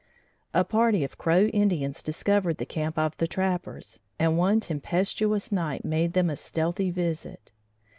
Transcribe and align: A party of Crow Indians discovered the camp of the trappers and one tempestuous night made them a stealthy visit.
A 0.51 0.63
party 0.63 1.03
of 1.03 1.19
Crow 1.19 1.45
Indians 1.49 2.01
discovered 2.01 2.57
the 2.57 2.65
camp 2.65 2.97
of 2.97 3.15
the 3.17 3.27
trappers 3.27 3.99
and 4.17 4.35
one 4.35 4.59
tempestuous 4.59 5.51
night 5.51 5.85
made 5.85 6.13
them 6.13 6.31
a 6.31 6.35
stealthy 6.35 6.89
visit. 6.89 7.51